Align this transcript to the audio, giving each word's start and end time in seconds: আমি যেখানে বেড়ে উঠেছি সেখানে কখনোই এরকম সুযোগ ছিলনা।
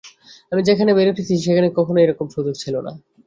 আমি 0.51 0.61
যেখানে 0.63 0.91
বেড়ে 0.93 1.11
উঠেছি 1.13 1.33
সেখানে 1.45 1.67
কখনোই 1.77 2.03
এরকম 2.05 2.27
সুযোগ 2.35 2.55
ছিলনা। 2.55 2.91